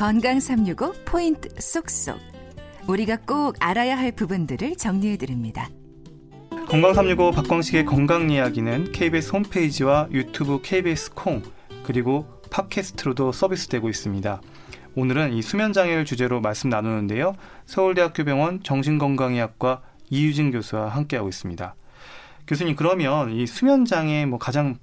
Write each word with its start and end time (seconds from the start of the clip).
건강 0.00 0.40
365 0.40 0.94
포인트 1.04 1.48
쏙쏙. 1.60 2.18
우리가 2.88 3.18
꼭 3.18 3.54
알아야 3.60 3.98
할 3.98 4.12
부분들을 4.12 4.76
정리해 4.76 5.18
드립니다. 5.18 5.68
건강 6.68 6.94
365 6.94 7.32
박광식의 7.32 7.84
건강 7.84 8.30
이야기는 8.30 8.92
KBS 8.92 9.32
홈페이지와 9.32 10.08
유튜브 10.10 10.62
KBS 10.62 11.12
콩 11.14 11.42
그리고 11.84 12.24
팟캐스트로도 12.50 13.32
서비스되고 13.32 13.90
있습니다. 13.90 14.40
오늘은 14.96 15.32
이 15.34 15.42
수면 15.42 15.72
장애를 15.72 16.04
주제로 16.04 16.40
말씀 16.40 16.68
나누는데요. 16.70 17.34
서울대학교 17.66 18.24
병원 18.24 18.62
정신건강의학과 18.62 19.82
이유진 20.10 20.50
교수와 20.50 20.88
함께하고 20.88 21.28
있습니다. 21.28 21.74
교수님 22.46 22.74
그러면 22.74 23.30
이 23.30 23.46
수면 23.46 23.84
장애 23.84 24.26
뭐 24.26 24.38
가장 24.38 24.78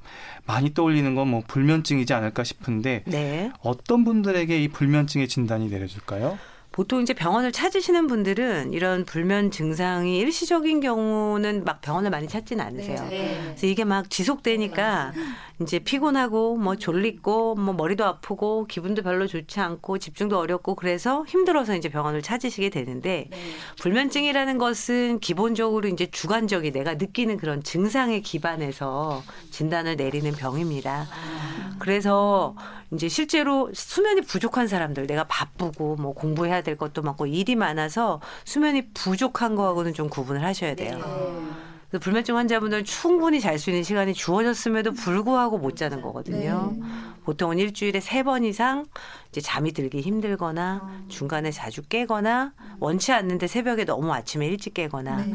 많이 0.46 0.74
떠올리는 0.74 1.14
건 1.16 1.28
뭐 1.28 1.44
불면증이지 1.46 2.14
않을까 2.14 2.46
싶은데 2.46 3.04
네. 3.06 3.52
어떤 3.60 4.06
분들에게 4.06 4.64
이 4.64 4.70
불면증의 4.70 5.28
진단이 5.28 5.68
내려질까요? 5.70 6.38
보통 6.78 7.02
이제 7.02 7.16
병원을 7.16 7.52
찾으시는 7.52 8.06
분들은 8.06 8.72
이런 8.72 9.04
불면 9.04 9.50
증상이 9.50 10.20
일시적인 10.20 10.80
경우는 10.80 11.64
막 11.64 11.82
병원을 11.82 12.12
많이 12.12 12.28
찾지는 12.28 12.64
않으세요. 12.64 13.02
네. 13.10 13.10
네. 13.10 13.42
그래서 13.46 13.66
이게 13.66 13.84
막 13.84 14.12
지속되니까 14.12 15.12
이제 15.60 15.80
피곤하고 15.80 16.56
뭐 16.56 16.76
졸리고 16.76 17.56
뭐 17.56 17.74
머리도 17.74 18.06
아프고 18.06 18.66
기분도 18.66 19.02
별로 19.02 19.26
좋지 19.26 19.60
않고 19.60 19.98
집중도 19.98 20.38
어렵고 20.38 20.76
그래서 20.76 21.26
힘들어서 21.28 21.76
이제 21.76 21.90
병원을 21.90 22.22
찾으시게 22.22 22.70
되는데 22.70 23.26
네. 23.32 23.38
불면증이라는 23.82 24.60
것은 24.60 25.20
기본적으로 25.20 25.88
이제 25.88 26.06
주관적이 26.06 26.74
내가 26.74 26.94
느끼는 26.94 27.38
그런 27.38 27.64
증상에 27.64 28.20
기반해서 28.20 29.24
진단을 29.50 29.96
내리는 29.96 30.32
병입니다. 30.32 31.08
아. 31.10 31.76
그래서 31.80 32.56
이제 32.92 33.10
실제로 33.10 33.70
수면이 33.74 34.22
부족한 34.22 34.68
사람들 34.68 35.08
내가 35.08 35.26
바쁘고 35.26 35.98
뭐 35.98 36.14
공부해야 36.14 36.62
될 36.68 36.76
것도 36.78 37.02
많고 37.02 37.28
일이 37.28 37.56
많아서 37.56 38.20
수면이 38.44 38.90
부족한 38.94 39.56
거하고는 39.56 39.94
좀 39.94 40.10
구분을 40.10 40.44
하셔야 40.44 40.76
돼요. 40.76 40.98
네. 40.98 41.58
그래서 41.90 42.04
불면증 42.04 42.36
환자분들은 42.36 42.84
충분히 42.84 43.40
잘 43.40 43.58
수 43.58 43.70
있는 43.70 43.82
시간이 43.82 44.14
주어졌음에도 44.14 44.92
불구하고 44.92 45.58
못 45.58 45.78
자는 45.78 46.02
거거든요. 46.02 46.74
네. 46.76 46.82
보통은 47.24 47.60
일주일에 47.60 48.02
세 48.02 48.24
번 48.24 48.44
이상 48.44 48.86
이제 49.30 49.40
잠이 49.40 49.72
들기 49.72 50.02
힘들거나 50.02 50.82
아. 50.84 51.02
중간에 51.08 51.52
자주 51.52 51.82
깨거나 51.84 52.54
원치 52.80 53.14
않는데 53.14 53.48
새벽에 53.48 53.86
너무 53.86 54.12
아침에 54.14 54.46
일찍 54.48 54.74
깨거나 54.74 55.18
네. 55.26 55.34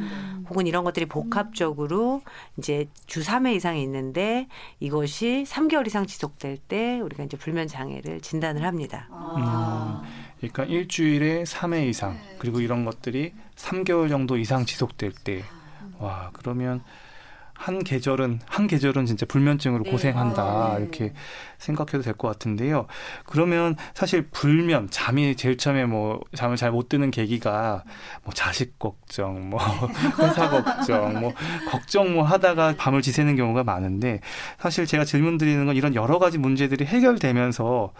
혹은 0.50 0.66
이런 0.66 0.84
것들이 0.84 1.06
복합적으로 1.06 2.20
이제 2.58 2.86
주 3.06 3.20
3회 3.20 3.54
이상 3.54 3.78
있는데 3.78 4.46
이것이 4.80 5.44
3개월 5.46 5.86
이상 5.86 6.06
지속될 6.06 6.58
때 6.58 7.00
우리가 7.00 7.24
이제 7.24 7.38
불면 7.38 7.66
장애를 7.66 8.20
진단을 8.20 8.62
합니다. 8.64 9.08
아. 9.10 10.02
음, 10.04 10.08
그러니까 10.42 10.64
일주일에 10.64 11.44
3회 11.44 11.88
이상 11.88 12.18
그리고 12.38 12.60
이런 12.60 12.84
것들이 12.84 13.32
3개월 13.54 14.08
정도 14.08 14.36
이상 14.36 14.66
지속될 14.66 15.12
때. 15.24 15.44
와, 15.98 16.30
그러면 16.32 16.82
한 17.54 17.84
계절은 17.84 18.40
한 18.46 18.66
계절은 18.66 19.06
진짜 19.06 19.24
불면증으로 19.26 19.84
네. 19.84 19.90
고생한다 19.90 20.42
아, 20.42 20.74
네. 20.76 20.82
이렇게 20.82 21.12
생각해도 21.58 22.02
될 22.02 22.14
것 22.14 22.26
같은데요. 22.28 22.86
그러면 23.24 23.76
사실 23.94 24.28
불면 24.30 24.88
잠이 24.90 25.36
제일 25.36 25.56
처음에 25.56 25.84
뭐 25.86 26.20
잠을 26.34 26.56
잘 26.56 26.72
못 26.72 26.88
드는 26.88 27.10
계기가 27.12 27.84
뭐 28.24 28.34
자식 28.34 28.78
걱정, 28.78 29.50
뭐 29.50 29.60
회사 30.20 30.48
걱정, 30.50 31.20
뭐 31.20 31.32
걱정 31.70 32.14
뭐 32.14 32.24
하다가 32.24 32.74
밤을 32.76 33.00
지새는 33.02 33.36
경우가 33.36 33.62
많은데 33.64 34.20
사실 34.58 34.86
제가 34.86 35.04
질문 35.04 35.38
드리는 35.38 35.64
건 35.64 35.76
이런 35.76 35.94
여러 35.94 36.18
가지 36.18 36.38
문제들이 36.38 36.84
해결되면서 36.86 37.92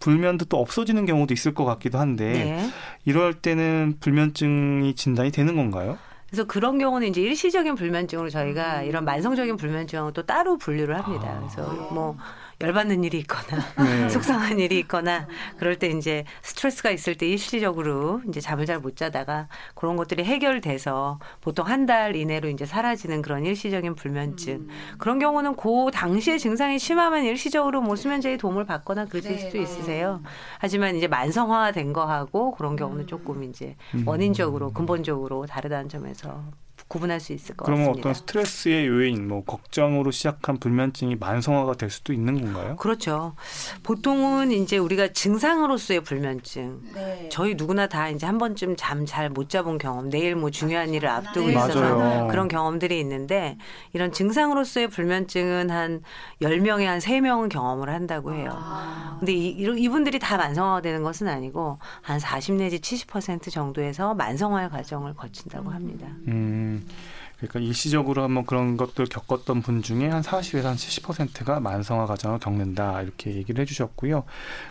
불면도 0.00 0.44
또 0.46 0.58
없어지는 0.60 1.06
경우도 1.06 1.32
있을 1.32 1.54
것 1.54 1.64
같기도 1.64 1.98
한데 1.98 2.32
네. 2.32 2.70
이럴 3.06 3.32
때는 3.34 3.96
불면증이 4.00 4.94
진단이 4.94 5.30
되는 5.30 5.56
건가요? 5.56 5.96
그래서 6.28 6.44
그런 6.44 6.78
경우는 6.78 7.08
이제 7.08 7.20
일시적인 7.20 7.76
불면증으로 7.76 8.30
저희가 8.30 8.80
음. 8.80 8.84
이런 8.86 9.04
만성적인 9.04 9.56
불면증은 9.56 10.12
또 10.12 10.22
따로 10.24 10.56
분류를 10.56 10.98
합니다. 10.98 11.28
아. 11.28 11.38
그래서 11.38 11.72
뭐 11.92 12.16
열받는 12.60 13.04
일이 13.04 13.18
있거나 13.18 13.62
네. 13.84 14.08
속상한 14.08 14.58
일이 14.58 14.78
있거나 14.80 15.26
그럴 15.58 15.78
때 15.78 15.88
이제 15.88 16.24
스트레스가 16.42 16.90
있을 16.90 17.14
때 17.16 17.26
일시적으로 17.28 18.22
이제 18.28 18.40
잠을 18.40 18.64
잘 18.66 18.80
못 18.80 18.96
자다가 18.96 19.48
그런 19.74 19.96
것들이 19.96 20.22
해결돼서 20.24 21.18
보통 21.40 21.66
한 21.66 21.86
달 21.86 22.16
이내로 22.16 22.48
이제 22.48 22.66
사라지는 22.66 23.22
그런 23.22 23.44
일시적인 23.46 23.94
불면증 23.94 24.54
음. 24.54 24.68
그런 24.98 25.18
경우는 25.20 25.54
그 25.54 25.90
당시에 25.92 26.36
증상이 26.36 26.78
심하면 26.80 27.22
일시적으로 27.24 27.80
뭐 27.80 27.94
수면제의 27.94 28.38
도움을 28.38 28.64
받거나 28.64 29.04
그러실 29.04 29.32
네. 29.32 29.38
수도 29.38 29.58
있으세요. 29.58 30.20
하지만 30.58 30.96
이제 30.96 31.06
만성화된 31.06 31.92
거하고 31.92 32.52
그런 32.56 32.74
경우는 32.74 33.04
음. 33.04 33.06
조금 33.06 33.44
이제 33.44 33.76
음. 33.94 34.02
원인적으로 34.06 34.72
근본적으로 34.72 35.46
다르다는 35.46 35.88
점에서 35.88 36.42
구분할 36.88 37.18
수 37.20 37.32
있을 37.32 37.56
것 37.56 37.64
그러면 37.64 37.86
같습니다. 37.86 38.10
어떤 38.10 38.14
스트레스의 38.14 38.86
요인, 38.86 39.26
뭐 39.26 39.42
걱정으로 39.44 40.10
시작한 40.12 40.58
불면증이 40.58 41.16
만성화가 41.16 41.74
될 41.74 41.90
수도 41.90 42.12
있는 42.12 42.40
건가요? 42.40 42.76
그렇죠. 42.76 43.34
보통은 43.82 44.52
이제 44.52 44.78
우리가 44.78 45.08
증상으로서의 45.12 46.02
불면증, 46.02 46.80
네. 46.94 47.28
저희 47.32 47.54
누구나 47.56 47.86
다 47.88 48.08
이제 48.08 48.24
한 48.26 48.38
번쯤 48.38 48.76
잠 48.76 49.04
잘 49.04 49.30
못 49.30 49.48
자본 49.48 49.78
경험, 49.78 50.08
내일 50.10 50.36
뭐 50.36 50.50
중요한 50.50 50.94
일을 50.94 51.08
앞두고 51.08 51.46
네. 51.48 51.52
있어서 51.52 51.80
맞아요. 51.80 52.28
그런 52.28 52.48
경험들이 52.48 52.98
있는데 53.00 53.58
이런 53.92 54.12
증상으로서의 54.12 54.88
불면증은 54.88 55.70
한 55.70 56.02
열명에한 56.40 57.00
세명은 57.00 57.48
경험을 57.48 57.88
한다고 57.90 58.32
해요. 58.32 58.50
아. 58.54 59.16
근데 59.18 59.32
이, 59.32 59.50
이분들이 59.76 60.18
다 60.18 60.36
만성화가 60.36 60.82
되는 60.82 61.02
것은 61.02 61.26
아니고 61.28 61.78
한 62.02 62.18
40 62.20 62.54
내지 62.56 62.78
70% 62.80 63.50
정도에서 63.50 64.14
만성화의 64.14 64.70
과정을 64.70 65.14
거친다고 65.14 65.70
합니다. 65.70 66.06
음. 66.28 66.75
그러니까 67.36 67.60
일시적으로 67.60 68.22
한번 68.22 68.46
그런 68.46 68.76
것들 68.76 69.06
겪었던 69.06 69.60
분 69.60 69.82
중에 69.82 70.08
한 70.08 70.22
40에서 70.22 70.62
한 70.62 70.76
70%가 70.76 71.60
만성화 71.60 72.06
과정을 72.06 72.38
겪는다 72.38 73.02
이렇게 73.02 73.34
얘기를 73.34 73.60
해주셨고요. 73.60 74.24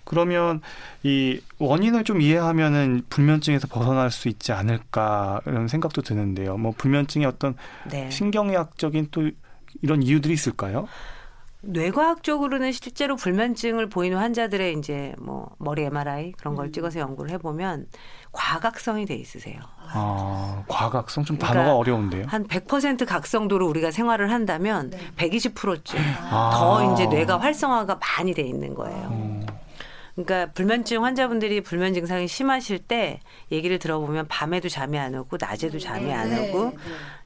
그러면 0.03 0.61
이 1.03 1.39
원인을 1.59 2.03
좀 2.03 2.21
이해하면은 2.21 3.03
불면증에서 3.09 3.67
벗어날 3.67 4.09
수 4.09 4.29
있지 4.29 4.51
않을까 4.51 5.41
이런 5.45 5.67
생각도 5.67 6.01
드는데요. 6.01 6.57
뭐 6.57 6.73
불면증의 6.75 7.27
어떤 7.27 7.55
네. 7.91 8.09
신경의학적인 8.09 9.09
또 9.11 9.29
이런 9.83 10.01
이유들이 10.01 10.33
있을까요? 10.33 10.87
뇌과학적으로는 11.67 12.71
실제로 12.71 13.15
불면증을 13.15 13.89
보이는 13.89 14.17
환자들의 14.17 14.77
이제 14.77 15.13
뭐 15.17 15.49
머리 15.57 15.83
MRI 15.83 16.33
그런 16.33 16.55
걸 16.55 16.67
음. 16.67 16.71
찍어서 16.71 16.99
연구를 16.99 17.31
해보면 17.31 17.87
과각성이 18.31 19.05
돼 19.05 19.15
있으세요. 19.15 19.59
아, 19.79 20.63
과각성 20.67 21.23
좀 21.23 21.37
그러니까 21.37 21.59
단어가 21.59 21.77
어려운데요. 21.77 22.25
한 22.27 22.47
100% 22.47 23.05
각성도로 23.05 23.67
우리가 23.67 23.91
생활을 23.91 24.31
한다면 24.31 24.91
네. 24.91 24.99
120%쯤 25.17 25.99
아. 26.29 26.51
더 26.53 26.93
이제 26.93 27.07
뇌가 27.07 27.39
활성화가 27.39 27.99
많이 27.99 28.33
돼 28.33 28.43
있는 28.43 28.73
거예요. 28.73 29.07
음. 29.11 29.45
그러니까 30.15 30.53
불면증 30.53 31.03
환자분들이 31.03 31.61
불면 31.61 31.93
증상이 31.93 32.27
심하실 32.27 32.79
때 32.79 33.19
얘기를 33.51 33.79
들어보면 33.79 34.27
밤에도 34.29 34.69
잠이 34.69 34.97
안 34.97 35.13
오고 35.13 35.37
낮에도 35.39 35.77
잠이 35.77 36.13
안 36.13 36.29
네. 36.29 36.49
오고 36.49 36.69
네. 36.69 36.77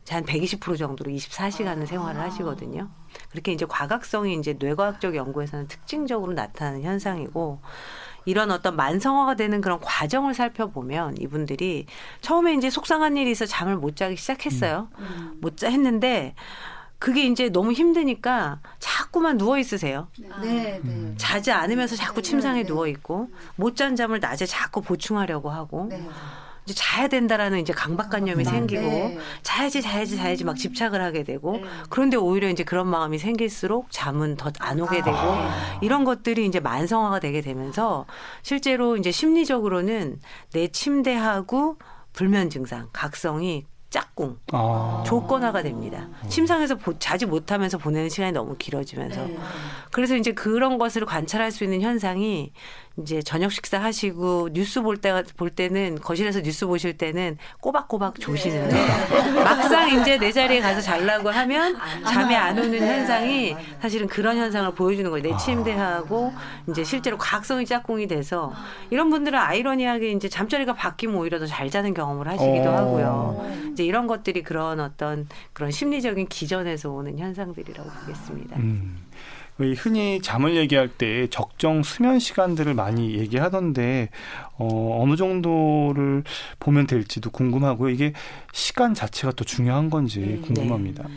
한120% 0.05 0.77
정도로 0.77 1.11
24시간을 1.11 1.85
생활을 1.85 2.19
하시거든요. 2.19 2.89
그렇게 3.31 3.51
이제 3.51 3.65
과각성이 3.65 4.35
이제 4.35 4.55
뇌과학적 4.57 5.15
연구에서는 5.15 5.67
특징적으로 5.67 6.33
나타나는 6.33 6.81
현상이고 6.83 7.61
이런 8.25 8.51
어떤 8.51 8.75
만성화가 8.75 9.35
되는 9.35 9.61
그런 9.61 9.79
과정을 9.79 10.33
살펴보면 10.33 11.15
이분들이 11.19 11.85
처음에 12.21 12.53
이제 12.55 12.69
속상한 12.69 13.17
일이 13.17 13.31
있어 13.31 13.45
잠을 13.45 13.75
못 13.77 13.95
자기 13.95 14.15
시작했어요. 14.15 14.89
음. 14.97 15.37
못자 15.41 15.69
했는데 15.69 16.35
그게 16.97 17.25
이제 17.25 17.47
너무 17.49 17.71
힘드니까 17.71 18.59
자꾸만 18.79 19.37
누워 19.37 19.57
있으세요. 19.57 20.09
네, 20.19 20.27
네. 20.41 20.81
음. 20.83 21.15
자지 21.17 21.51
않으면서 21.51 21.95
자꾸 21.95 22.21
침상에 22.21 22.57
네, 22.57 22.63
네. 22.63 22.67
누워 22.67 22.87
있고 22.87 23.29
못 23.55 23.75
잔 23.77 23.95
잠을 23.95 24.19
낮에 24.19 24.45
자꾸 24.45 24.81
보충하려고 24.81 25.49
하고 25.49 25.87
네. 25.89 26.05
이제 26.69 26.73
자야 26.75 27.07
된다라는 27.07 27.59
이제 27.59 27.73
강박관념이 27.73 28.45
아, 28.45 28.49
생기고 28.49 28.81
네. 28.81 29.17
자야지 29.41 29.81
자야지 29.81 30.17
자야지 30.17 30.43
막 30.43 30.55
집착을 30.55 31.01
하게 31.01 31.23
되고 31.23 31.53
네. 31.53 31.63
그런데 31.89 32.15
오히려 32.15 32.47
이제 32.49 32.63
그런 32.63 32.87
마음이 32.87 33.17
생길수록 33.17 33.87
잠은 33.89 34.37
더 34.37 34.51
안 34.59 34.79
오게 34.79 35.01
되고 35.03 35.15
아. 35.15 35.79
이런 35.81 36.03
것들이 36.03 36.45
이제 36.45 36.59
만성화가 36.59 37.19
되게 37.19 37.41
되면서 37.41 38.05
실제로 38.41 38.97
이제 38.97 39.09
심리적으로는 39.11 40.19
내 40.53 40.67
침대하고 40.67 41.77
불면 42.13 42.49
증상, 42.49 42.89
각성이 42.91 43.65
짝꿍, 43.89 44.37
아. 44.51 45.03
조건화가 45.05 45.63
됩니다. 45.63 46.09
침상에서 46.27 46.75
보, 46.75 46.99
자지 46.99 47.25
못하면서 47.25 47.77
보내는 47.79 48.09
시간이 48.09 48.33
너무 48.33 48.55
길어지면서. 48.57 49.25
네. 49.25 49.39
그래서 49.91 50.15
이제 50.15 50.31
그런 50.33 50.77
것을 50.77 51.05
관찰할 51.05 51.51
수 51.51 51.63
있는 51.63 51.81
현상이 51.81 52.51
이제 53.01 53.21
저녁 53.21 53.51
식사 53.51 53.79
하시고 53.81 54.49
뉴스 54.53 54.81
볼 54.81 54.97
때 54.97 55.23
볼 55.37 55.49
때는 55.49 55.99
거실에서 56.01 56.41
뉴스 56.41 56.65
보실 56.67 56.97
때는 56.97 57.37
꼬박꼬박 57.61 58.15
네. 58.15 58.19
조시는데 58.19 58.87
막상 59.43 59.89
이제 60.01 60.17
내 60.17 60.31
자리에 60.31 60.59
가서 60.61 60.81
잘라고 60.81 61.29
하면 61.29 61.77
잠이 62.05 62.35
안 62.35 62.57
오는 62.57 62.77
현상이 62.79 63.55
사실은 63.81 64.07
그런 64.07 64.37
현상을 64.37 64.73
보여주는 64.75 65.09
거예요. 65.09 65.23
내 65.23 65.37
침대하고 65.37 66.33
이제 66.69 66.83
실제로 66.83 67.17
과학성이 67.17 67.65
짝꿍이 67.65 68.07
돼서 68.07 68.53
이런 68.89 69.09
분들은 69.09 69.37
아이러니하게 69.39 70.11
이제 70.11 70.27
잠자리가 70.29 70.73
바뀌면 70.73 71.15
오히려 71.15 71.39
더 71.39 71.45
잘 71.49 71.69
자는 71.69 71.93
경험을 71.93 72.27
하시기도 72.27 72.69
어. 72.69 72.75
하고요. 72.75 73.69
이제 73.73 73.83
이런 73.83 74.05
것들이 74.07 74.43
그런 74.43 74.79
어떤 74.79 75.27
그런 75.53 75.71
심리적인 75.71 76.27
기전에서 76.27 76.91
오는 76.91 77.17
현상들이라고 77.17 77.89
보겠습니다. 77.89 78.57
음. 78.57 78.97
이 79.61 79.73
흔히 79.73 80.21
잠을 80.21 80.55
얘기할 80.55 80.87
때 80.87 81.27
적정 81.27 81.83
수면 81.83 82.19
시간들을 82.19 82.73
많이 82.73 83.15
얘기하던데 83.15 84.09
어, 84.57 85.01
어느 85.01 85.15
정도를 85.15 86.23
보면 86.59 86.87
될지도 86.87 87.29
궁금하고요. 87.29 87.89
이게 87.89 88.13
시간 88.53 88.93
자체가 88.93 89.33
또 89.33 89.43
중요한 89.43 89.89
건지 89.89 90.19
네. 90.19 90.37
궁금합니다. 90.39 91.07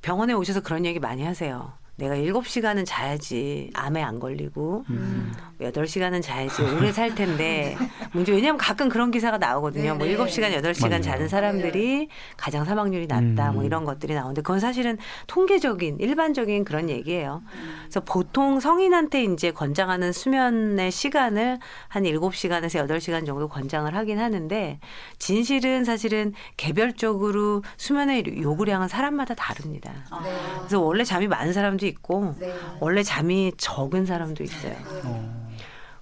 병원에 0.00 0.32
오셔서 0.32 0.62
그런 0.62 0.84
얘기 0.86 0.98
많이 0.98 1.22
하세요. 1.24 1.72
내가 2.02 2.16
7시간은 2.16 2.84
자야지 2.84 3.70
암에 3.74 4.02
안 4.02 4.18
걸리고 4.18 4.84
음. 4.90 5.32
8시간은 5.60 6.20
자야지 6.20 6.62
오래 6.62 6.90
살 6.90 7.14
텐데 7.14 7.76
문제 8.10 8.32
왜냐하면 8.32 8.58
가끔 8.58 8.88
그런 8.88 9.12
기사가 9.12 9.38
나오거든요. 9.38 9.94
뭐 9.94 10.04
네네. 10.04 10.18
7시간, 10.18 10.52
8시간 10.52 10.88
맞아요. 10.88 11.02
자는 11.02 11.28
사람들이 11.28 12.08
가장 12.36 12.64
사망률이 12.64 13.06
낮다. 13.06 13.52
뭐 13.52 13.62
음. 13.62 13.66
이런 13.66 13.84
것들이 13.84 14.14
나오는데 14.14 14.42
그건 14.42 14.58
사실은 14.58 14.98
통계적인 15.28 15.98
일반적인 16.00 16.64
그런 16.64 16.90
얘기예요. 16.90 17.42
그래서 17.82 18.00
보통 18.00 18.58
성인한테 18.58 19.22
이제 19.22 19.52
권장하는 19.52 20.10
수면의 20.10 20.90
시간을 20.90 21.60
한 21.86 22.02
7시간에서 22.02 22.84
8시간 22.88 23.24
정도 23.26 23.46
권장을 23.46 23.94
하긴 23.94 24.18
하는데 24.18 24.80
진실은 25.20 25.84
사실은 25.84 26.32
개별적으로 26.56 27.62
수면의 27.76 28.24
요구량은 28.42 28.88
사람마다 28.88 29.34
다릅니다. 29.34 29.92
네. 30.24 30.32
그래서 30.58 30.80
원래 30.80 31.04
잠이 31.04 31.28
많은 31.28 31.52
사람도 31.52 31.91
있고 31.92 32.34
네. 32.38 32.52
원래 32.80 33.02
잠이 33.02 33.52
적은 33.56 34.06
사람도 34.06 34.42
있어요. 34.44 34.76
어. 35.04 35.42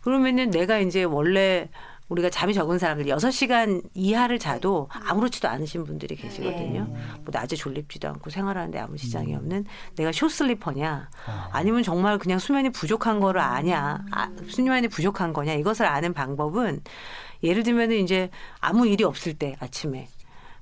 그러면은 0.00 0.50
내가 0.50 0.78
이제 0.78 1.04
원래 1.04 1.68
우리가 2.10 2.28
잠이 2.28 2.54
적은 2.54 2.78
사람들 2.78 3.06
6시간 3.06 3.82
이하를 3.94 4.38
자도 4.38 4.88
아무렇지도 4.90 5.48
않으신 5.48 5.84
분들이 5.84 6.16
계시거든요. 6.16 6.84
뭐 6.84 7.24
낮에 7.32 7.54
졸립지도 7.54 8.08
않고 8.08 8.30
생활하는데 8.30 8.78
아무 8.78 8.96
지장이 8.96 9.34
없는 9.34 9.64
내가 9.94 10.10
쇼슬리퍼냐 10.10 11.08
아니면 11.52 11.82
정말 11.84 12.18
그냥 12.18 12.40
수면이 12.40 12.70
부족한 12.70 13.20
거를 13.20 13.40
아냐 13.40 14.04
아, 14.10 14.28
수면이 14.48 14.88
부족한 14.88 15.32
거냐 15.32 15.52
이것을 15.54 15.86
아는 15.86 16.12
방법은 16.12 16.80
예를 17.44 17.62
들면은 17.62 17.96
이제 17.98 18.28
아무 18.58 18.88
일이 18.88 19.04
없을 19.04 19.34
때 19.34 19.56
아침에 19.60 20.08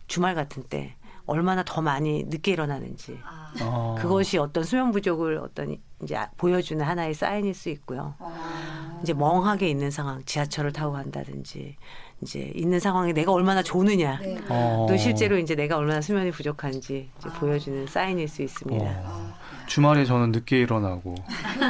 주말 0.07 0.35
같은 0.35 0.63
때 0.63 0.95
얼마나 1.29 1.63
더 1.63 1.83
많이 1.83 2.25
늦게 2.25 2.53
일어나는지 2.53 3.19
어. 3.63 3.97
그것이 4.01 4.39
어떤 4.39 4.65
수면 4.65 4.91
부족을 4.91 5.39
어떤 5.39 5.77
이제 6.03 6.19
보여주는 6.39 6.85
하나의 6.85 7.13
사인일 7.13 7.55
수 7.55 7.69
있고요. 7.69 8.15
어. 8.19 9.01
이제 9.03 9.13
멍하게 9.13 9.69
있는 9.69 9.91
상황, 9.91 10.23
지하철을 10.25 10.73
타고 10.73 10.93
간다든지 10.93 11.77
이제 12.23 12.53
있는 12.55 12.81
상황에 12.81 13.13
내가 13.13 13.33
얼마나 13.33 13.63
조느냐. 13.63 14.19
네. 14.21 14.39
어. 14.49 14.87
또 14.89 14.97
실제로 14.97 15.39
이제 15.39 15.55
내가 15.55 15.77
얼마나 15.77 16.01
수면이 16.01 16.31
부족한지 16.31 17.11
이제 17.19 17.29
보여주는 17.39 17.87
사인일 17.87 18.27
수 18.27 18.43
있습니다. 18.43 18.85
어. 18.85 19.39
주말에 19.67 20.07
저는 20.07 20.33
늦게 20.33 20.61
일어나고 20.61 21.15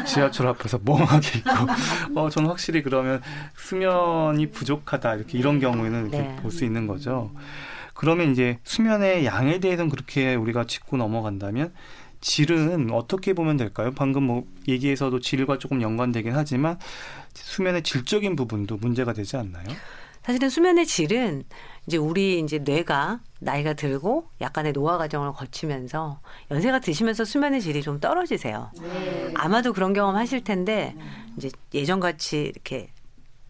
지하철 0.06 0.46
앞에서 0.46 0.78
멍하게 0.84 1.40
있고 1.40 2.20
어 2.20 2.30
저는 2.30 2.48
확실히 2.48 2.82
그러면 2.82 3.20
수면이 3.56 4.50
부족하다 4.50 5.16
이렇게 5.16 5.36
이런 5.36 5.58
경우에는 5.58 6.02
이렇게 6.02 6.18
네. 6.18 6.36
볼수 6.36 6.64
있는 6.64 6.86
거죠. 6.86 7.32
그러면 7.98 8.30
이제 8.30 8.60
수면의 8.62 9.26
양에 9.26 9.58
대해서는 9.58 9.90
그렇게 9.90 10.36
우리가 10.36 10.68
짚고 10.68 10.96
넘어간다면 10.96 11.74
질은 12.20 12.92
어떻게 12.92 13.32
보면 13.32 13.56
될까요? 13.56 13.90
방금 13.90 14.22
뭐 14.22 14.44
얘기에서도 14.68 15.18
질과 15.18 15.58
조금 15.58 15.82
연관되긴 15.82 16.32
하지만 16.32 16.78
수면의 17.34 17.82
질적인 17.82 18.36
부분도 18.36 18.76
문제가 18.76 19.12
되지 19.12 19.36
않나요? 19.36 19.64
사실은 20.22 20.48
수면의 20.48 20.86
질은 20.86 21.42
이제 21.88 21.96
우리 21.96 22.38
이제 22.38 22.58
뇌가 22.58 23.18
나이가 23.40 23.72
들고 23.72 24.28
약간의 24.40 24.74
노화 24.74 24.96
과정을 24.96 25.32
거치면서 25.32 26.20
연세가 26.52 26.78
드시면서 26.78 27.24
수면의 27.24 27.60
질이 27.60 27.82
좀 27.82 27.98
떨어지세요. 27.98 28.70
네. 28.80 29.34
아마도 29.34 29.72
그런 29.72 29.92
경험 29.92 30.14
하실 30.14 30.44
텐데 30.44 30.94
이제 31.36 31.50
예전 31.74 31.98
같이 31.98 32.42
이렇게 32.42 32.90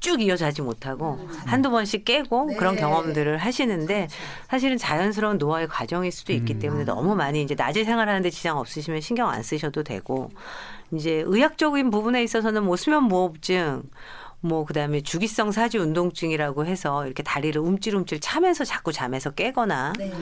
쭉 0.00 0.20
이어자지 0.20 0.62
못하고 0.62 1.18
한두 1.46 1.70
번씩 1.70 2.04
깨고 2.04 2.46
네. 2.50 2.56
그런 2.56 2.76
경험들을 2.76 3.36
하시는데 3.38 4.08
사실은 4.48 4.78
자연스러운 4.78 5.38
노화의 5.38 5.68
과정일 5.68 6.12
수도 6.12 6.32
있기 6.32 6.54
음. 6.54 6.58
때문에 6.60 6.84
너무 6.84 7.14
많이 7.16 7.42
이제 7.42 7.54
낮에 7.56 7.84
생활하는데 7.84 8.30
지장 8.30 8.58
없으시면 8.58 9.00
신경 9.00 9.28
안 9.28 9.42
쓰셔도 9.42 9.82
되고 9.82 10.30
이제 10.92 11.22
의학적인 11.26 11.90
부분에 11.90 12.22
있어서는 12.22 12.64
뭐 12.64 12.76
수면 12.76 13.04
무호흡증 13.04 13.82
뭐 14.40 14.64
그다음에 14.64 15.00
주기성 15.00 15.50
사지 15.50 15.78
운동증이라고 15.78 16.64
해서 16.64 17.04
이렇게 17.06 17.22
다리를 17.22 17.60
움찔움찔 17.60 18.20
차면서 18.20 18.64
자꾸 18.64 18.92
잠에서 18.92 19.30
깨거나 19.30 19.94
네. 19.98 20.12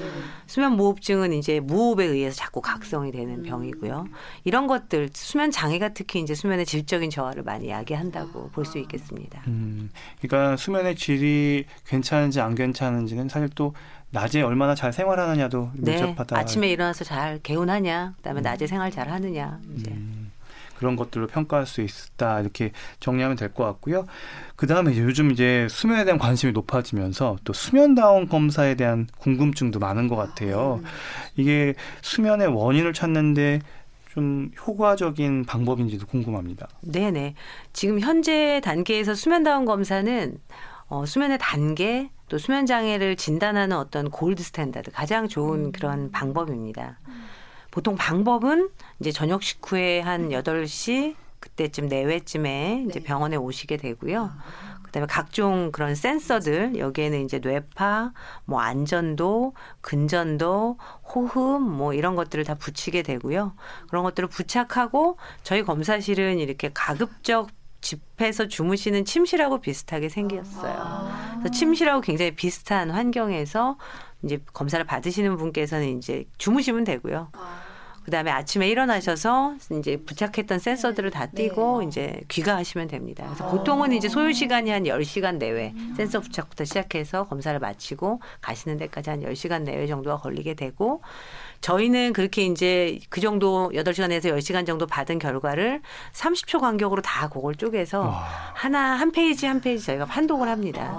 수면 0.46 0.76
무호흡증은 0.76 1.32
이제 1.34 1.60
무호흡에 1.60 2.04
의해서 2.06 2.36
자꾸 2.36 2.60
각성이 2.62 3.12
되는 3.12 3.42
병이고요. 3.42 4.06
이런 4.44 4.66
것들 4.66 5.10
수면 5.12 5.50
장애가 5.50 5.90
특히 5.90 6.20
이제 6.20 6.34
수면의 6.34 6.64
질적인 6.66 7.10
저하를 7.10 7.42
많이 7.42 7.68
야기한다고 7.68 8.50
볼 8.50 8.64
수 8.64 8.78
있겠습니다. 8.78 9.42
음, 9.46 9.90
그러니까 10.20 10.56
수면의 10.56 10.96
질이 10.96 11.66
괜찮은지 11.86 12.40
안 12.40 12.54
괜찮은지는 12.54 13.28
사실 13.28 13.48
또 13.54 13.74
낮에 14.10 14.40
얼마나 14.40 14.74
잘 14.74 14.92
생활하느냐도 14.92 15.70
네, 15.74 15.92
밀접하다. 15.92 16.38
아침에 16.38 16.68
일어나서 16.70 17.04
잘 17.04 17.38
개운하냐, 17.42 18.14
그다음에 18.16 18.40
낮에 18.40 18.66
생활 18.66 18.90
잘 18.90 19.10
하느냐, 19.10 19.60
이제 19.76 19.90
음, 19.90 20.15
그런 20.78 20.96
것들로 20.96 21.26
평가할 21.26 21.66
수 21.66 21.80
있다 21.80 22.40
이렇게 22.40 22.72
정리하면 23.00 23.36
될 23.36 23.46
것 23.56 23.64
같고요. 23.64 24.06
그 24.56 24.66
다음에 24.66 24.92
이제 24.92 25.02
요즘 25.02 25.30
이제 25.30 25.66
수면에 25.70 26.04
대한 26.04 26.18
관심이 26.18 26.52
높아지면서 26.52 27.36
또 27.44 27.52
수면다운 27.52 28.28
검사에 28.28 28.74
대한 28.74 29.06
궁금증도 29.18 29.78
많은 29.78 30.08
것 30.08 30.16
같아요. 30.16 30.80
이게 31.36 31.74
수면의 32.02 32.48
원인을 32.48 32.92
찾는데 32.92 33.60
좀 34.12 34.50
효과적인 34.66 35.44
방법인지도 35.44 36.06
궁금합니다. 36.06 36.68
네네. 36.80 37.34
지금 37.72 38.00
현재 38.00 38.60
단계에서 38.64 39.14
수면다원 39.14 39.64
검사는 39.64 40.38
어, 40.88 41.04
수면의 41.04 41.38
단계 41.40 42.10
또 42.28 42.38
수면 42.38 42.66
장애를 42.66 43.16
진단하는 43.16 43.76
어떤 43.76 44.10
gold 44.10 44.42
standard 44.42 44.90
가장 44.90 45.28
좋은 45.28 45.70
그런 45.70 46.10
방법입니다. 46.10 46.98
보통 47.76 47.94
방법은 47.94 48.70
이제 49.00 49.12
저녁 49.12 49.42
식후에 49.42 50.00
한 50.00 50.30
8시 50.30 51.14
그때쯤 51.40 51.88
내외쯤에 51.88 52.86
이제 52.88 53.00
네. 53.00 53.04
병원에 53.04 53.36
오시게 53.36 53.76
되고요. 53.76 54.32
그다음에 54.84 55.06
각종 55.06 55.70
그런 55.72 55.94
센서들 55.94 56.78
여기에는 56.78 57.22
이제 57.22 57.38
뇌파, 57.38 58.14
뭐 58.46 58.60
안전도, 58.60 59.52
근전도, 59.82 60.78
호흡 61.02 61.60
뭐 61.60 61.92
이런 61.92 62.16
것들을 62.16 62.44
다 62.44 62.54
붙이게 62.54 63.02
되고요. 63.02 63.52
그런 63.90 64.04
것들을 64.04 64.30
부착하고 64.30 65.18
저희 65.42 65.62
검사실은 65.62 66.38
이렇게 66.38 66.70
가급적 66.72 67.50
집에서 67.82 68.48
주무시는 68.48 69.04
침실하고 69.04 69.60
비슷하게 69.60 70.08
생겼어요. 70.08 71.10
그래서 71.40 71.50
침실하고 71.50 72.00
굉장히 72.00 72.34
비슷한 72.34 72.90
환경에서 72.90 73.76
이제 74.22 74.42
검사를 74.54 74.82
받으시는 74.82 75.36
분께서는 75.36 75.98
이제 75.98 76.24
주무시면 76.38 76.84
되고요. 76.84 77.30
그다음에 78.06 78.30
아침에 78.30 78.68
일어나셔서 78.68 79.56
이제 79.78 79.96
부착했던 79.96 80.60
센서들을 80.60 81.10
다 81.10 81.26
띄고 81.26 81.82
이제 81.82 82.20
귀가하시면 82.28 82.86
됩니다. 82.86 83.24
그래서 83.26 83.48
보통은 83.48 83.92
이제 83.92 84.08
소요 84.08 84.32
시간이 84.32 84.70
한 84.70 84.84
10시간 84.84 85.38
내외 85.38 85.74
센서 85.96 86.20
부착부터 86.20 86.64
시작해서 86.64 87.24
검사를 87.24 87.58
마치고 87.58 88.20
가시는 88.40 88.76
데까지 88.78 89.10
한 89.10 89.20
10시간 89.22 89.62
내외 89.62 89.88
정도가 89.88 90.18
걸리게 90.18 90.54
되고 90.54 91.02
저희는 91.60 92.12
그렇게 92.12 92.44
이제 92.44 93.00
그 93.10 93.20
정도 93.20 93.70
8시간에서 93.74 94.32
10시간 94.36 94.66
정도 94.66 94.86
받은 94.86 95.18
결과를 95.18 95.82
30초 96.12 96.60
간격으로 96.60 97.02
다 97.02 97.28
그걸 97.28 97.56
쪼개서 97.56 98.00
와. 98.02 98.28
하나 98.54 98.92
한 98.94 99.10
페이지 99.10 99.46
한 99.46 99.60
페이지 99.60 99.84
저희가 99.84 100.04
판독을 100.06 100.48
합니다. 100.48 100.94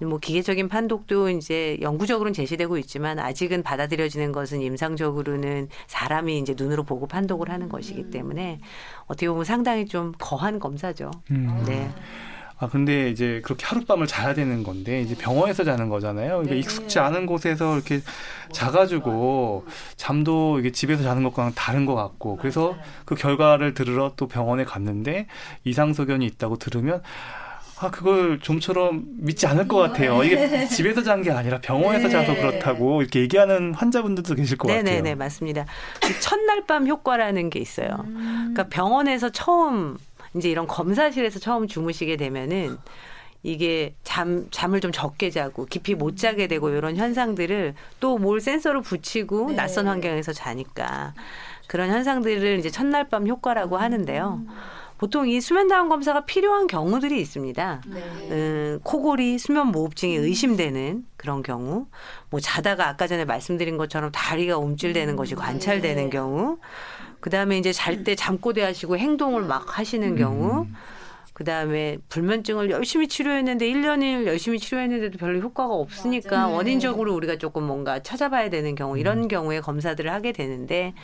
뭐 0.00 0.18
기계적인 0.18 0.68
판독도 0.68 1.30
이제 1.30 1.78
연구적으로는 1.80 2.32
제시되고 2.32 2.78
있지만 2.78 3.18
아직은 3.18 3.62
받아들여지는 3.62 4.32
것은 4.32 4.60
임상적으로는 4.60 5.68
사람이 5.86 6.38
이제 6.38 6.54
눈으로 6.56 6.82
보고 6.82 7.06
판독을 7.06 7.50
하는 7.50 7.68
것이기 7.68 8.10
때문에 8.10 8.60
어떻게 9.06 9.28
보면 9.28 9.44
상당히 9.44 9.86
좀 9.86 10.12
거한 10.18 10.58
검사죠. 10.58 11.10
음. 11.30 11.64
네. 11.66 11.90
아 12.58 12.68
근데 12.68 13.10
이제 13.10 13.42
그렇게 13.44 13.66
하룻밤을 13.66 14.06
자야 14.06 14.32
되는 14.32 14.62
건데 14.62 15.02
이제 15.02 15.14
병원에서 15.14 15.62
자는 15.62 15.90
거잖아요. 15.90 16.28
그러니까 16.28 16.54
네. 16.54 16.60
익숙지 16.60 16.98
않은 16.98 17.26
곳에서 17.26 17.74
이렇게 17.74 18.00
자가지고 18.50 19.66
잠도 19.96 20.58
이게 20.58 20.72
집에서 20.72 21.02
자는 21.02 21.22
것과는 21.22 21.52
다른 21.54 21.84
것 21.84 21.94
같고 21.94 22.36
그래서 22.36 22.74
그 23.04 23.14
결과를 23.14 23.74
들으러 23.74 24.14
또 24.16 24.26
병원에 24.26 24.64
갔는데 24.64 25.26
이상 25.64 25.92
소견이 25.92 26.24
있다고 26.24 26.56
들으면 26.56 27.02
아 27.78 27.90
그걸 27.90 28.38
좀처럼 28.40 29.04
믿지 29.18 29.46
않을 29.46 29.68
것 29.68 29.76
같아요. 29.76 30.22
이게 30.24 30.36
네. 30.36 30.66
집에서 30.68 31.02
잔 31.02 31.22
게 31.22 31.30
아니라 31.30 31.60
병원에서 31.60 32.08
네. 32.08 32.12
자서 32.12 32.34
그렇다고 32.34 33.02
이렇게 33.02 33.20
얘기하는 33.20 33.74
환자분들도 33.74 34.34
계실 34.34 34.56
것 34.56 34.68
네네네, 34.68 34.82
같아요. 34.90 35.02
네네 35.02 35.14
맞습니다. 35.16 35.66
첫날 36.20 36.64
밤 36.66 36.86
효과라는 36.86 37.50
게 37.50 37.58
있어요. 37.58 37.88
음. 38.04 38.52
그러니까 38.54 38.68
병원에서 38.68 39.28
처음 39.30 39.96
이제 40.34 40.50
이런 40.50 40.66
검사실에서 40.66 41.38
처음 41.38 41.66
주무시게 41.66 42.16
되면은 42.16 42.76
이게 43.42 43.94
잠 44.04 44.46
잠을 44.50 44.80
좀 44.80 44.90
적게 44.92 45.30
자고 45.30 45.66
깊이 45.66 45.94
못 45.94 46.16
자게 46.16 46.46
되고 46.48 46.68
이런 46.70 46.96
현상들을 46.96 47.74
또 48.00 48.18
뭘 48.18 48.40
센서를 48.40 48.80
붙이고 48.82 49.50
네. 49.50 49.56
낯선 49.56 49.86
환경에서 49.86 50.32
자니까 50.32 51.14
그런 51.66 51.90
현상들을 51.90 52.58
이제 52.58 52.70
첫날 52.70 53.08
밤 53.08 53.26
효과라고 53.26 53.76
하는데요. 53.76 54.42
음. 54.46 54.54
보통 54.98 55.28
이 55.28 55.40
수면 55.40 55.68
다운 55.68 55.88
검사가 55.88 56.24
필요한 56.24 56.66
경우들이 56.66 57.20
있습니다. 57.20 57.82
네. 57.86 58.00
음, 58.30 58.80
코골이, 58.82 59.38
수면 59.38 59.68
무호흡증이 59.68 60.16
의심되는 60.16 61.04
그런 61.16 61.42
경우, 61.42 61.86
뭐 62.30 62.40
자다가 62.40 62.88
아까 62.88 63.06
전에 63.06 63.24
말씀드린 63.24 63.76
것처럼 63.76 64.10
다리가 64.12 64.56
움찔대는 64.58 65.16
것이 65.16 65.34
관찰되는 65.34 66.04
네. 66.04 66.10
경우, 66.10 66.58
그 67.20 67.30
다음에 67.30 67.58
이제 67.58 67.72
잘 67.72 68.04
때 68.04 68.14
잠꼬대 68.14 68.62
하시고 68.62 68.96
행동을 68.96 69.42
막 69.42 69.78
하시는 69.78 70.16
경우, 70.16 70.62
음. 70.62 70.74
그 71.36 71.44
다음에 71.44 71.98
불면증을 72.08 72.70
열심히 72.70 73.08
치료했는데 73.08 73.68
1년을 73.68 74.24
열심히 74.24 74.58
치료했는데도 74.58 75.18
별로 75.18 75.38
효과가 75.40 75.74
없으니까 75.74 76.34
맞아요. 76.34 76.54
원인적으로 76.54 77.12
우리가 77.14 77.36
조금 77.36 77.64
뭔가 77.64 78.02
찾아봐야 78.02 78.48
되는 78.48 78.74
경우, 78.74 78.96
이런 78.96 79.24
음. 79.24 79.28
경우에 79.28 79.60
검사들을 79.60 80.10
하게 80.10 80.32
되는데 80.32 80.94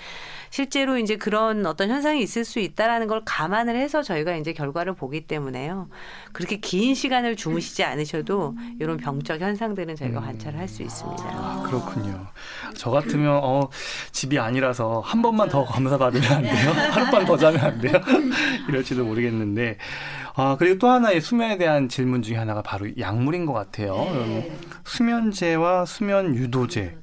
실제로 0.48 0.96
이제 0.96 1.16
그런 1.16 1.66
어떤 1.66 1.90
현상이 1.90 2.22
있을 2.22 2.46
수 2.46 2.60
있다라는 2.60 3.08
걸 3.08 3.20
감안을 3.26 3.76
해서 3.76 4.02
저희가 4.02 4.36
이제 4.36 4.54
결과를 4.54 4.94
보기 4.94 5.26
때문에요. 5.26 5.90
그렇게 6.32 6.56
긴 6.56 6.94
시간을 6.94 7.36
주무시지 7.36 7.84
않으셔도 7.84 8.54
이런 8.80 8.96
병적 8.96 9.38
현상들은 9.38 9.96
저희가 9.96 10.20
음. 10.20 10.24
관찰을 10.24 10.58
할 10.58 10.66
수 10.66 10.82
있습니다. 10.82 11.24
아, 11.26 11.62
그렇군요. 11.66 12.26
저 12.74 12.90
같으면 12.90 13.38
어, 13.42 13.68
집이 14.12 14.38
아니라서 14.38 15.00
한 15.04 15.20
번만 15.20 15.50
더 15.50 15.62
검사 15.66 15.98
받으면 15.98 16.32
안 16.32 16.42
돼요? 16.42 16.70
하룻밤 16.70 17.26
더 17.26 17.36
자면 17.36 17.60
안 17.60 17.78
돼요? 17.78 17.92
이럴지도 18.70 19.04
모르겠는데 19.04 19.76
아, 20.34 20.56
그리고 20.58 20.78
또 20.78 20.88
하나의 20.88 21.20
수면에 21.20 21.58
대한 21.58 21.88
질문 21.88 22.22
중에 22.22 22.36
하나가 22.36 22.62
바로 22.62 22.86
약물인 22.98 23.46
것 23.46 23.52
같아요. 23.52 23.94
네. 23.94 24.52
수면제와 24.84 25.84
수면 25.84 26.34
유도제. 26.34 26.98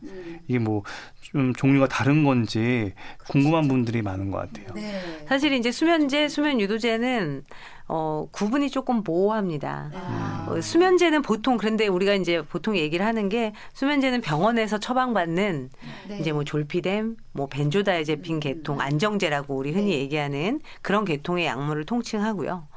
이게 0.47 0.59
뭐 0.59 0.83
좀 1.31 1.53
종류가 1.53 1.87
다른 1.87 2.23
건지 2.23 2.93
궁금한 3.27 3.67
분들이 3.67 4.01
많은 4.01 4.31
것 4.31 4.39
같아요. 4.39 4.67
네. 4.73 4.99
사실 5.27 5.53
이제 5.53 5.71
수면제, 5.71 6.27
수면 6.27 6.59
유도제는 6.59 7.43
어, 7.87 8.27
구분이 8.31 8.69
조금 8.69 9.03
모호합니다. 9.03 9.91
아. 9.93 10.47
어, 10.49 10.61
수면제는 10.61 11.21
보통 11.21 11.57
그런데 11.57 11.87
우리가 11.87 12.13
이제 12.13 12.41
보통 12.41 12.77
얘기를 12.77 13.05
하는 13.05 13.29
게 13.29 13.53
수면제는 13.73 14.21
병원에서 14.21 14.79
처방받는 14.79 15.69
네. 16.07 16.17
이제 16.19 16.31
뭐 16.31 16.43
졸피뎀, 16.43 17.15
뭐 17.33 17.47
벤조다이제핀 17.47 18.35
음. 18.35 18.39
계통, 18.39 18.81
안정제라고 18.81 19.55
우리 19.55 19.71
흔히 19.71 19.91
네. 19.91 19.99
얘기하는 19.99 20.61
그런 20.81 21.05
계통의 21.05 21.45
약물을 21.45 21.85
통칭하고요. 21.85 22.67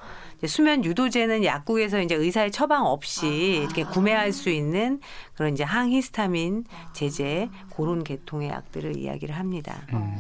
수면 0.46 0.84
유도제는 0.84 1.44
약국에서 1.44 2.00
이제 2.00 2.14
의사의 2.14 2.50
처방 2.50 2.87
없이 2.87 3.26
아. 3.26 3.62
이렇게 3.64 3.84
구매할 3.84 4.32
수 4.32 4.50
있는 4.50 5.00
그런 5.34 5.52
이제 5.52 5.64
항히스타민 5.64 6.64
제제 6.92 7.49
그런 7.75 8.04
계통의 8.04 8.50
약들을 8.50 8.96
이야기를 8.96 9.37
합니다. 9.37 9.82
음. 9.92 10.16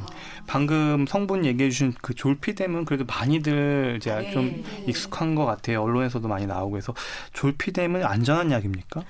방금 0.46 1.06
성분 1.06 1.44
얘기해 1.44 1.70
주신 1.70 1.94
그 2.00 2.14
졸피뎀은 2.14 2.84
그래도 2.84 3.04
많이들 3.04 3.94
이제 3.96 4.14
네. 4.14 4.30
좀 4.30 4.64
익숙한 4.86 5.34
것 5.34 5.44
같아요. 5.44 5.82
언론에서도 5.82 6.26
많이 6.28 6.46
나오고 6.46 6.76
해서 6.76 6.94
졸피뎀은 7.32 8.04
안전한 8.04 8.50
약입니까? 8.50 9.02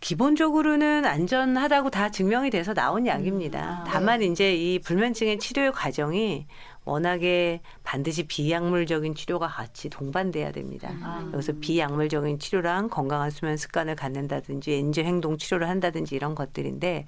기본적으로는 0.00 1.04
안전하다고 1.04 1.90
다 1.90 2.10
증명이 2.10 2.50
돼서 2.50 2.72
나온 2.72 3.06
약입니다. 3.06 3.84
음. 3.84 3.84
다만 3.86 4.22
이제 4.22 4.54
이 4.54 4.78
불면증의 4.78 5.38
치료의 5.38 5.72
과정이 5.72 6.46
워낙에 6.86 7.60
반드시 7.84 8.22
비약물적인 8.22 9.14
치료가 9.14 9.46
같이 9.46 9.90
동반돼야 9.90 10.50
됩니다. 10.52 10.90
음. 10.90 11.28
그래서 11.30 11.52
비약물적인 11.60 12.38
치료랑 12.38 12.88
건강한 12.88 13.30
수면 13.30 13.58
습관을 13.58 13.94
갖는다든지 13.94 14.72
엔저 14.72 15.02
행동 15.02 15.36
치료를 15.36 15.68
한다든지 15.68 16.14
이런 16.14 16.34
것들인데 16.34 17.04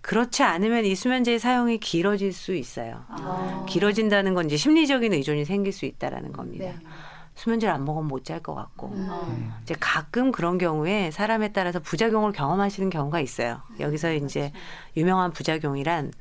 그렇지 0.00 0.42
않으면 0.42 0.86
이 0.86 0.94
수면제의 0.94 1.38
사용이 1.38 1.78
길어질 1.78 2.32
수 2.32 2.54
있어요. 2.54 3.04
아. 3.08 3.66
길어진다는 3.68 4.32
건 4.32 4.46
이제 4.46 4.56
심리적인 4.56 5.12
의존이 5.12 5.44
생길 5.44 5.74
수 5.74 5.84
있다라는 5.84 6.32
겁니다. 6.32 6.64
네. 6.64 6.74
수면제를 7.40 7.74
안 7.74 7.84
먹으면 7.84 8.06
못 8.08 8.24
잘 8.24 8.40
것 8.42 8.54
같고 8.54 8.88
음. 8.92 9.54
이제 9.62 9.74
가끔 9.80 10.30
그런 10.30 10.58
경우에 10.58 11.10
사람에 11.10 11.52
따라서 11.52 11.80
부작용을 11.80 12.32
경험하시는 12.32 12.90
경우가 12.90 13.20
있어요. 13.20 13.62
여기서 13.78 14.12
이제 14.12 14.52
유명한 14.96 15.32
부작용이란 15.32 16.12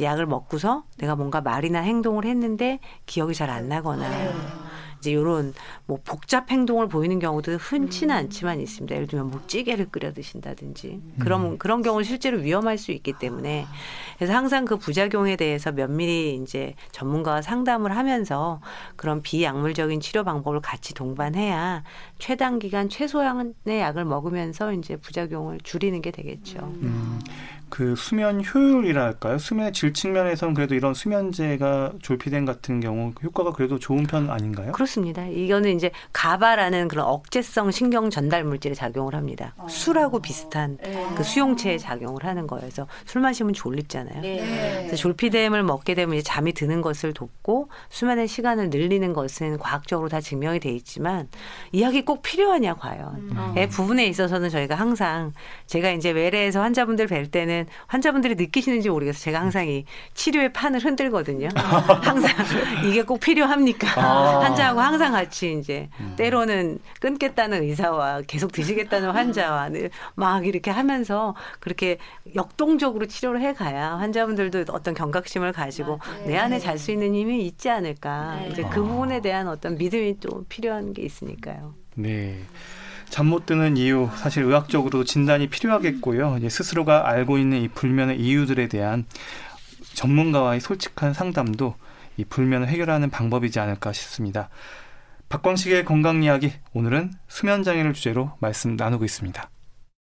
약을 0.00 0.26
먹고서 0.26 0.84
내가 0.98 1.16
뭔가 1.16 1.40
말이나 1.40 1.80
행동을 1.80 2.26
했는데 2.26 2.80
기억이 3.06 3.34
잘 3.34 3.48
안 3.48 3.68
나거나 3.68 4.08
네. 4.08 4.32
이제 4.98 5.12
이런 5.12 5.54
뭐 5.86 5.98
복잡 6.04 6.50
행동을 6.50 6.88
보이는 6.88 7.18
경우도 7.18 7.52
흔치는 7.52 8.14
음. 8.14 8.18
않지만 8.18 8.60
있습니다. 8.60 8.94
예를 8.94 9.06
들면 9.06 9.30
뭐 9.30 9.42
찌개를 9.46 9.86
끓여 9.90 10.12
드신다든지 10.12 10.88
음. 10.88 11.14
그런 11.18 11.58
그런 11.58 11.82
경우는 11.82 12.04
실제로 12.04 12.38
위험할 12.38 12.78
수 12.78 12.92
있기 12.92 13.14
때문에 13.14 13.66
그래서 14.16 14.34
항상 14.34 14.64
그 14.64 14.76
부작용에 14.76 15.36
대해서 15.36 15.72
면밀히 15.72 16.40
이제 16.42 16.74
전문가와 16.92 17.42
상담을 17.42 17.96
하면서 17.96 18.60
그런 18.96 19.22
비약물적인 19.22 20.00
치료 20.00 20.24
방법을 20.24 20.60
같이 20.60 20.94
동반해야 20.94 21.84
최단 22.18 22.58
기간 22.58 22.88
최소한의 22.88 23.54
약을 23.66 24.04
먹으면서 24.04 24.72
이제 24.72 24.96
부작용을 24.96 25.60
줄이는 25.62 26.02
게 26.02 26.10
되겠죠. 26.10 26.58
음. 26.82 27.20
그 27.68 27.96
수면 27.96 28.44
효율이랄까요? 28.44 29.38
수면의 29.38 29.72
질 29.72 29.92
측면에서는 29.92 30.54
그래도 30.54 30.74
이런 30.74 30.94
수면제가 30.94 31.94
졸피뎀 32.00 32.44
같은 32.44 32.80
경우 32.80 33.12
효과가 33.22 33.52
그래도 33.52 33.78
좋은 33.78 34.04
편 34.04 34.30
아닌가요? 34.30 34.72
그렇습니다. 34.72 35.26
이거는 35.26 35.74
이제 35.74 35.90
가바라는 36.12 36.88
그런 36.88 37.06
억제성 37.06 37.72
신경 37.72 38.08
전달 38.08 38.44
물질에 38.44 38.74
작용을 38.74 39.14
합니다. 39.14 39.54
어. 39.58 39.66
술하고 39.68 40.20
비슷한 40.20 40.78
네. 40.82 41.06
그 41.16 41.24
수용체에 41.24 41.78
작용을 41.78 42.24
하는 42.24 42.46
거여서 42.46 42.86
술 43.04 43.20
마시면 43.20 43.52
졸립잖아요. 43.52 44.20
네. 44.20 44.84
그래서 44.84 44.96
졸피뎀을 44.96 45.62
먹게 45.62 45.94
되면 45.94 46.14
이제 46.14 46.22
잠이 46.22 46.52
드는 46.52 46.82
것을 46.82 47.12
돕고 47.12 47.68
수면의 47.88 48.28
시간을 48.28 48.70
늘리는 48.70 49.12
것은 49.12 49.58
과학적으로 49.58 50.08
다 50.08 50.20
증명이 50.20 50.60
돼 50.60 50.70
있지만 50.70 51.28
이 51.72 51.82
약이 51.82 52.04
꼭 52.04 52.22
필요하냐 52.22 52.74
과연? 52.74 53.14
음. 53.16 53.54
그 53.54 53.68
부분에 53.68 54.06
있어서는 54.06 54.50
저희가 54.50 54.76
항상 54.76 55.32
제가 55.66 55.90
이제 55.90 56.10
외래에서 56.10 56.62
환자분들 56.62 57.08
뵐 57.08 57.30
때는 57.30 57.55
때는 57.56 57.66
환자분들이 57.86 58.34
느끼시는지 58.34 58.90
모르겠어요. 58.90 59.22
제가 59.22 59.40
항상 59.40 59.66
이 59.68 59.84
치료의 60.14 60.52
판을 60.52 60.80
흔들거든요. 60.80 61.48
항상 61.54 62.30
이게 62.86 63.02
꼭 63.02 63.20
필요합니까? 63.20 64.00
아. 64.00 64.40
환자하고 64.40 64.80
항상 64.80 65.12
같이 65.12 65.56
이제 65.58 65.88
음. 66.00 66.14
때로는 66.16 66.78
끊겠다는 67.00 67.62
의사와 67.62 68.22
계속 68.26 68.52
드시겠다는 68.52 69.10
환자와 69.10 69.70
막 70.14 70.46
이렇게 70.46 70.70
하면서 70.70 71.34
그렇게 71.60 71.98
역동적으로 72.34 73.06
치료를 73.06 73.40
해 73.40 73.54
가야 73.54 73.96
환자분들도 73.98 74.72
어떤 74.72 74.94
경각심을 74.94 75.52
가지고 75.52 75.98
네. 76.24 76.32
내 76.32 76.36
안에 76.36 76.58
잘 76.58 76.76
수 76.76 76.90
있는 76.90 77.14
힘이 77.14 77.46
있지 77.46 77.70
않을까. 77.70 78.40
네. 78.42 78.48
이제 78.50 78.62
그 78.70 78.82
부분에 78.82 79.22
대한 79.22 79.48
어떤 79.48 79.78
믿음이 79.78 80.20
또 80.20 80.44
필요한 80.48 80.92
게 80.92 81.02
있으니까요. 81.02 81.74
네. 81.94 82.38
잠 83.08 83.26
못 83.26 83.46
드는 83.46 83.76
이유 83.76 84.08
사실 84.16 84.44
의학적으로 84.44 85.04
진단이 85.04 85.48
필요하겠고요. 85.48 86.36
이제 86.38 86.48
스스로가 86.48 87.08
알고 87.08 87.38
있는 87.38 87.62
이 87.62 87.68
불면의 87.68 88.20
이유들에 88.20 88.68
대한 88.68 89.06
전문가와의 89.94 90.60
솔직한 90.60 91.14
상담도 91.14 91.74
이 92.18 92.24
불면을 92.24 92.68
해결하는 92.68 93.10
방법이지 93.10 93.58
않을까 93.60 93.92
싶습니다. 93.92 94.48
박광식의 95.28 95.84
건강 95.84 96.22
이야기 96.22 96.52
오늘은 96.72 97.12
수면 97.28 97.62
장애를 97.62 97.94
주제로 97.94 98.32
말씀 98.40 98.76
나누고 98.76 99.04
있습니다. 99.04 99.50